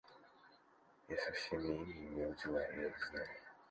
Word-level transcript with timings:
Я 1.09 1.17
со 1.21 1.31
всеми 1.33 1.73
ими 1.75 2.07
имел 2.07 2.33
дела, 2.43 2.61
я 2.75 2.87
их 2.87 3.09
знаю. 3.11 3.27